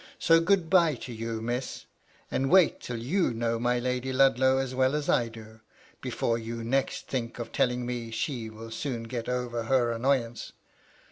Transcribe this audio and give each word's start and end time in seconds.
So 0.17 0.39
good 0.41 0.67
bye 0.67 0.95
to 0.95 1.13
you. 1.13 1.43
Mis; 1.43 1.85
and 2.31 2.49
wait 2.49 2.79
till 2.79 2.97
you 2.97 3.35
know 3.35 3.57
Lady 3.57 4.11
Ludlow 4.11 4.57
as 4.57 4.73
well 4.73 4.95
as 4.95 5.07
I 5.07 5.27
do, 5.27 5.59
before 6.01 6.39
you 6.39 6.63
next 6.63 7.05
think 7.07 7.37
of 7.37 7.51
telling 7.51 7.85
me 7.85 8.09
she 8.09 8.49
will 8.49 8.71
soon 8.71 9.03
get 9.03 9.29
over 9.29 9.65
her 9.65 9.91
annoyance 9.91 10.53